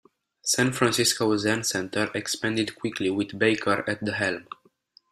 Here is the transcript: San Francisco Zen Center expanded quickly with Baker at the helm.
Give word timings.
San 0.41 0.71
Francisco 0.73 1.37
Zen 1.37 1.63
Center 1.63 2.09
expanded 2.15 2.75
quickly 2.75 3.11
with 3.11 3.37
Baker 3.37 3.87
at 3.87 4.03
the 4.03 4.13
helm. 4.13 4.47